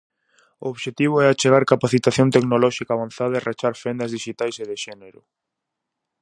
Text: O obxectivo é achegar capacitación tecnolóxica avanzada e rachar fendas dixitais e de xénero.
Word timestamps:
O 0.63 0.65
obxectivo 0.73 1.15
é 1.23 1.25
achegar 1.27 1.63
capacitación 1.73 2.27
tecnolóxica 2.35 2.91
avanzada 2.93 3.35
e 3.37 3.41
rachar 3.47 3.73
fendas 3.83 4.11
dixitais 4.15 4.55
e 4.63 4.65
de 4.69 4.77
xénero. 4.83 5.21